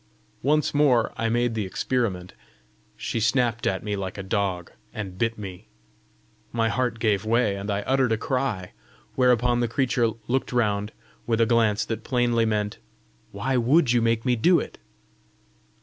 [0.41, 2.33] Once more I made the experiment:
[2.97, 5.67] she snapped at me like a dog, and bit me.
[6.51, 8.71] My heart gave way, and I uttered a cry;
[9.13, 10.91] whereupon the creature looked round
[11.27, 12.79] with a glance that plainly meant
[13.31, 14.79] "Why WOULD you make me do it?"